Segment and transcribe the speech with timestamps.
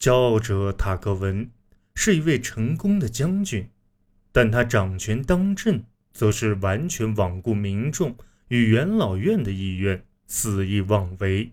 [0.00, 1.50] 骄傲者塔克文
[1.94, 3.68] 是一位成功的将军，
[4.32, 8.16] 但他掌权当政，则是完全罔顾民众
[8.48, 11.52] 与元老院的意愿，肆意妄为。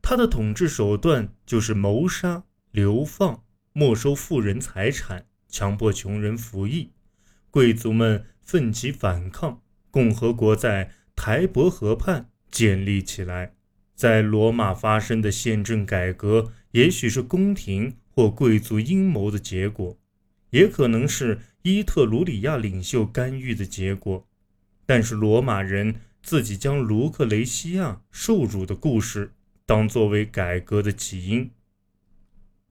[0.00, 3.42] 他的统治手段就是谋杀、流放、
[3.72, 6.92] 没收富人财产、强迫穷人服役。
[7.50, 9.60] 贵族们奋起反抗，
[9.90, 13.56] 共和国在台伯河畔建立起来。
[13.94, 19.96] 在罗马发生的宪政改革，也许是宫廷或贵族阴谋的结果，
[20.50, 24.26] 也可能是伊特鲁里亚领袖干预的结果。
[24.84, 29.32] 但是罗马人自己将卢克雷西亚受辱的故事
[29.64, 31.50] 当作为改革的起因。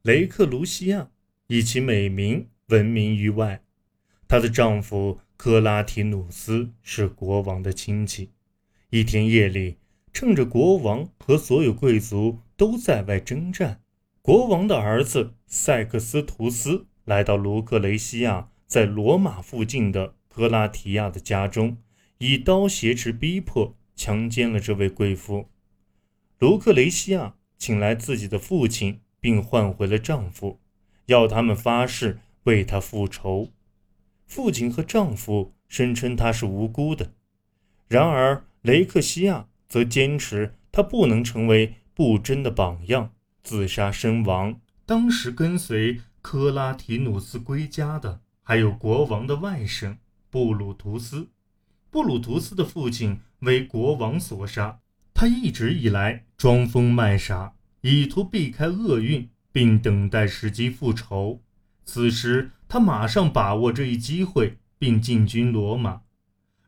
[0.02, 1.10] 雷克卢西亚
[1.48, 3.64] 以其美名闻名于外，
[4.28, 8.32] 她的丈夫克拉提努斯是国王的亲戚。
[8.90, 9.78] 一天夜里。
[10.14, 13.82] 趁着国王和所有贵族都在外征战，
[14.22, 21.78] 国王的儿子塞克斯图斯来到卢克雷西亚在罗马附近的格拉提亚的家中，
[22.20, 25.50] 以刀挟持、逼迫、强奸了这位贵妇。
[26.38, 30.60] 卢克雷西亚请来自己的父亲，并换回了丈夫，
[31.08, 33.50] 要他们发誓为他复仇。
[34.28, 37.14] 父亲和丈夫声称他是无辜的，
[37.88, 39.48] 然而雷克西亚。
[39.74, 43.10] 则坚持他不能成为不贞的榜样，
[43.44, 44.62] 自杀身亡。
[44.86, 49.98] 当时跟随科拉提努斯归家的还有国王的外甥
[50.30, 51.30] 布鲁图斯。
[51.90, 54.78] 布鲁图斯的父亲为国王所杀，
[55.12, 61.42] 他一直以来装疯卖傻，以图避开厄运，并等待时机复仇。
[61.84, 66.02] 此时，他马上把握这一机会，并进军罗马。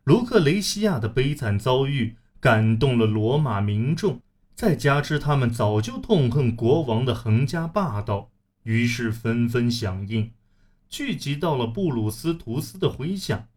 [0.06, 2.16] 卢克雷西亚的悲惨遭遇。
[2.40, 4.22] 感动了罗马民众，
[4.54, 8.30] 再加之他们早就痛恨国王的横加霸道，
[8.64, 10.32] 于是纷纷响应，
[10.88, 13.48] 聚集到了布鲁斯图斯的麾下。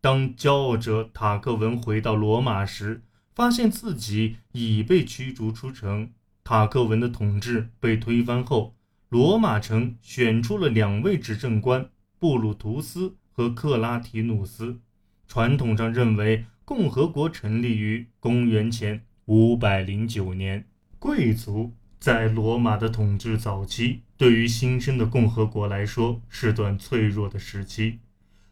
[0.00, 3.02] 当骄傲者塔克文回到罗马时，
[3.34, 6.10] 发现自己已被驱逐出城。
[6.44, 8.74] 塔克文的统治被推翻后，
[9.08, 14.80] 罗马城选出了两位执政官：布鲁图斯和克拉提努斯。
[15.26, 16.44] 传统上认为。
[16.66, 20.64] 共和国成立于公元前五百零九年。
[20.98, 27.98] 贵族在罗马的统治早期，对于新生的共和国来说是段脆弱的时期。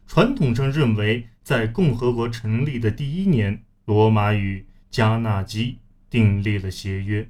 [0.05, 5.79] 传统上认为，在共和国成立的第一年，罗马与加纳基
[6.11, 7.27] 订立了协约。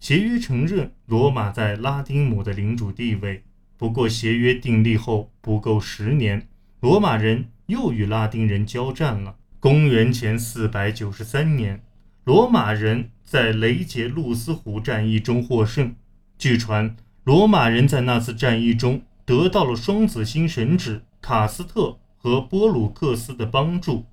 [0.00, 3.42] 协约承认罗马在拉丁姆的领主地位。
[3.76, 6.48] 不过，协约订立后不够十年，
[6.80, 9.36] 罗马人又与拉丁人交战了。
[9.60, 11.82] 公元前四百九十三年，
[12.22, 15.96] 罗马人在雷杰路斯湖战役中获胜。
[16.38, 24.04] 据传，罗马人在那次战役中得到了双子星神祇卡斯特和波鲁克斯的帮助。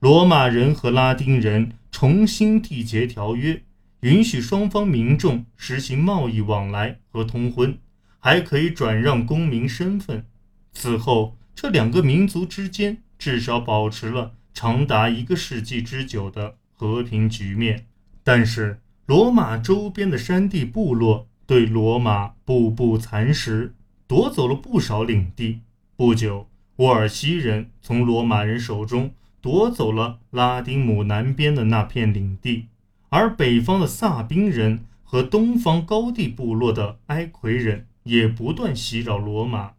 [0.00, 3.62] 罗马人和拉丁人重新缔结条约，
[4.00, 7.78] 允许双方民众实行贸易往来和通婚，
[8.18, 10.26] 还可以转让公民身份。
[10.72, 14.32] 此后，这两个民族之间至少保持了。
[14.54, 17.86] 长达一个世纪之久的和平局面，
[18.22, 23.74] 但是罗马周边的山地部落对罗马步步蚕食，
[24.06, 25.60] 夺走了不少领地。
[25.96, 32.66] 不久，沃尔西人从罗马人手中夺走了拉丁姆南边的那片领地，
[33.08, 39.72] 而北方的萨宾人和东方高地部落的埃奎人也不断袭扰罗马，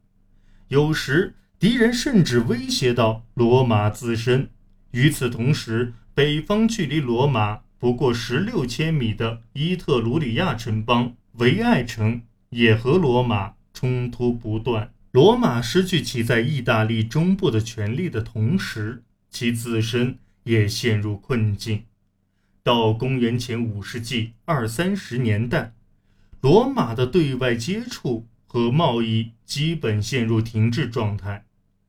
[0.67, 4.49] 有时敌人甚至威胁到罗马自身。
[4.93, 12.21] 与此同时，北方距离罗马不过十六千米的伊特鲁里亚城邦维埃城
[12.51, 14.91] 也和罗马冲突不断。
[15.11, 21.85] 罗马失去其在意大利中部的权力的同时，其自身也陷入困境。
[22.61, 25.73] 到公元前五世纪二三十年代，
[26.39, 31.45] 罗马的对外接触和贸易基本陷入停滞状态，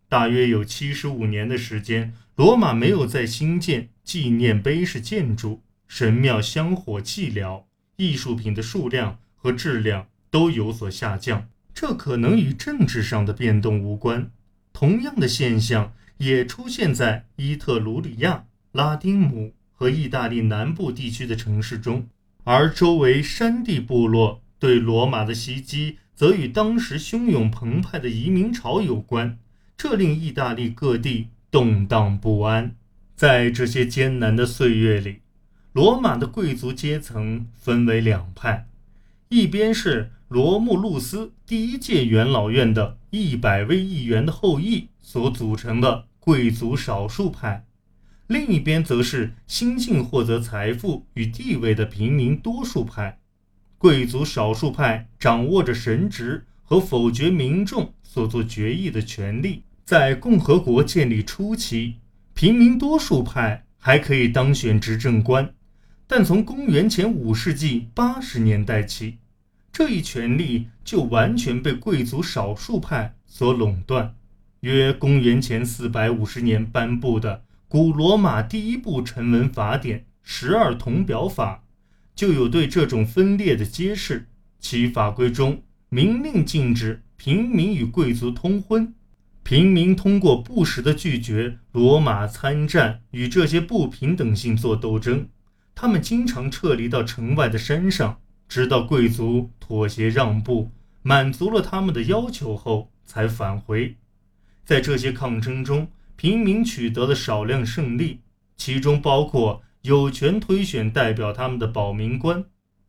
[0.09, 2.15] 大约有七十五年的时间。
[2.37, 7.63] 罗马没有再兴建纪念碑式建筑，神庙香火寂寥，
[7.95, 11.47] 艺术品的数量和质量都有所下降。
[11.73, 14.33] 这可能与政治上的变动无关。
[14.73, 22.09] 同样的现象也出现在伊特鲁里亚、拉丁姆和意大利南部地区的城市中，
[22.43, 29.39] 而周围山地部落对罗马的袭击则与当时汹涌澎湃的移民潮有关，
[29.77, 31.29] 这令意大利各地。
[31.55, 32.75] 动荡不安，
[33.15, 35.21] 在这些艰难的岁月里，
[35.73, 38.67] 罗马的贵族阶层分为两派：
[39.29, 47.65] 一边是罗慕路斯第一届元老院的一百位议员的后裔所组成的贵族少数派，
[48.27, 53.21] 另一边则是新晋获得财富与地位的平民多数派。
[53.79, 59.63] 贵族少数派掌握着神职和否决民众所做决议的权利。
[59.85, 61.97] 在共和国建立初期，
[62.33, 65.55] 平民多数派还可以当选执政官，
[66.07, 69.19] 但从公元前五世纪八十年代起，
[69.71, 74.15] 这一权利就完全被贵族少数派所垄断。
[74.61, 81.57] 约公元前四百五十年颁布的古罗马第一部成文法典《十二铜表法》。
[82.15, 84.29] 就有对这种分裂的揭示。
[84.61, 88.95] 其法规中明令禁止平民与贵族通婚，
[89.45, 95.29] 平民通过不时的拒绝罗马参战，与这些不平等性作斗争。
[95.75, 98.19] 他们经常撤离到城外的山上，
[98.49, 100.71] 直到贵族妥协让步，
[101.03, 103.95] 满足了他们的要求后才返回。
[104.65, 108.21] 在这些抗争中，平民取得了少量胜利，
[108.57, 109.63] 其中包括。
[109.83, 112.43] 有权推选代表他们的保民官，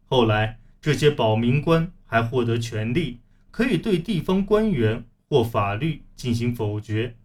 [0.05, 3.19] 后来这些保民官还获得权利，
[3.51, 7.15] 可以对地方官员或法律进行否决。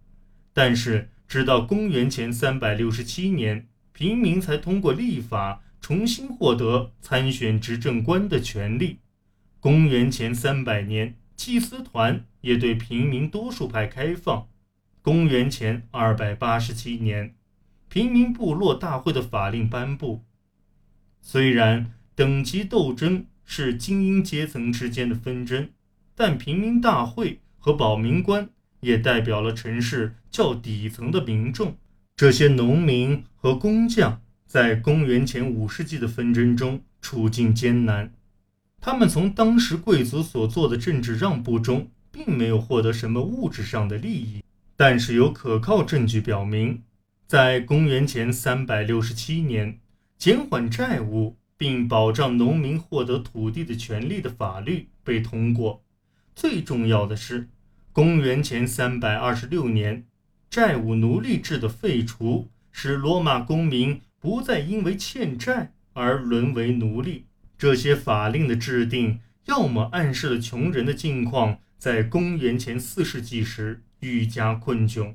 [0.53, 8.99] 但是，直到公元前三百六十七年，平民才通过立法重新获得参选执政官的权利。
[9.61, 14.49] 公元前三百年，祭司团也对平民多数派开放。
[15.03, 17.35] 公元前二百八十七年。
[17.89, 20.23] 平民部落大会的法令颁布。
[21.21, 25.71] 虽然等级斗争是精英阶层之间的纷争，
[26.15, 28.49] 但平民大会和保民官
[28.81, 31.77] 也代表了城市较底层的民众。
[32.17, 38.13] 这些农民和工匠在公元前五世纪的纷争中处境艰难，
[38.81, 44.43] 他们从当时贵族所做的政治让步中并没有获得什么物质上的利益，
[44.77, 46.83] 但是有可靠证据表明。
[47.27, 49.79] 在公元前三百六十七年，
[50.19, 55.83] 减缓债务并保障农民获得土地的权利的法律被通过。
[56.35, 57.49] 最重要的是，
[57.93, 60.05] 公元前三百二十六年，
[60.49, 67.27] 债务奴隶制的废除，使罗马公民不再因为欠债而沦为奴隶。
[67.59, 75.15] 这些法令的制定，要么暗示了穷人的境况在公元前四世纪时愈加困窘，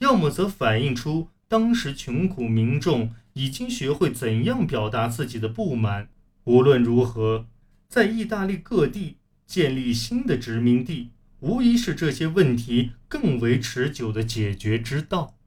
[0.00, 1.28] 要么则反映出。
[1.46, 6.08] 当时穷苦民众已经学会怎样表达自己的不满。
[6.44, 7.46] 无论如何，
[7.88, 9.16] 在意大利各地
[9.46, 15.37] 建立新的殖民地，无疑是这些问题更为持久的解决之道。